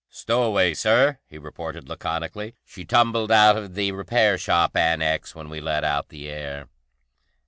[0.09, 2.55] "Stowaway, Sir," he reported laconically.
[2.65, 6.67] "She tumbled out of the repair shop annex when we let out the air!"